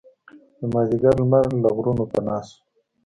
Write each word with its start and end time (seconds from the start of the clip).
د 0.59 0.61
مازدیګر 0.73 1.13
لمر 1.19 1.45
له 1.63 1.69
غرونو 1.75 2.03
پناه 2.11 2.41
شو. 2.49 2.57